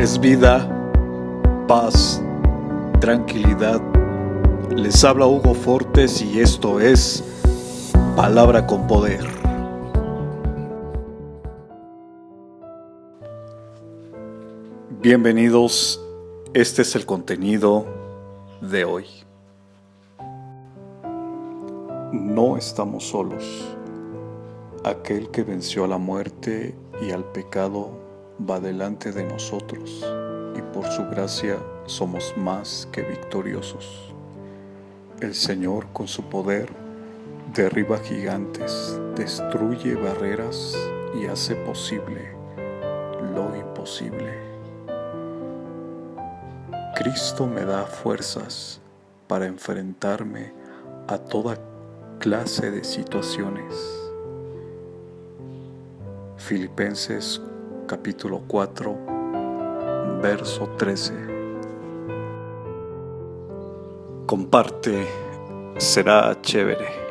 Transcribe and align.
es 0.00 0.18
vida, 0.18 0.66
paz, 1.68 2.22
tranquilidad. 3.00 3.82
Les 4.74 5.04
habla 5.04 5.26
Hugo 5.26 5.52
Fortes 5.52 6.22
y 6.22 6.40
esto 6.40 6.80
es 6.80 7.22
Palabra 8.16 8.66
con 8.66 8.86
Poder. 8.86 9.26
Bienvenidos, 15.02 16.02
este 16.54 16.80
es 16.80 16.96
el 16.96 17.04
contenido 17.04 17.84
de 18.62 18.86
hoy. 18.86 19.06
No 22.10 22.56
estamos 22.56 23.04
solos. 23.04 23.76
Aquel 24.82 25.30
que 25.30 25.42
venció 25.42 25.84
a 25.84 25.88
la 25.88 25.98
muerte 25.98 26.74
y 27.06 27.10
al 27.10 27.24
pecado 27.24 28.09
va 28.48 28.60
delante 28.60 29.12
de 29.12 29.24
nosotros 29.24 30.04
y 30.56 30.62
por 30.72 30.86
su 30.86 31.06
gracia 31.06 31.58
somos 31.86 32.34
más 32.36 32.88
que 32.92 33.02
victoriosos. 33.02 34.12
El 35.20 35.34
Señor 35.34 35.86
con 35.92 36.08
su 36.08 36.22
poder 36.24 36.70
derriba 37.54 37.98
gigantes, 37.98 38.98
destruye 39.16 39.94
barreras 39.94 40.76
y 41.20 41.26
hace 41.26 41.56
posible 41.56 42.32
lo 43.34 43.54
imposible. 43.56 44.38
Cristo 46.96 47.46
me 47.46 47.64
da 47.64 47.84
fuerzas 47.84 48.80
para 49.26 49.46
enfrentarme 49.46 50.52
a 51.08 51.18
toda 51.18 51.58
clase 52.18 52.70
de 52.70 52.84
situaciones. 52.84 53.74
Filipenses 56.36 57.40
capítulo 57.90 58.42
4, 58.46 58.96
verso 60.22 60.68
13. 60.78 61.12
Comparte, 64.26 65.08
será 65.76 66.40
chévere. 66.40 67.09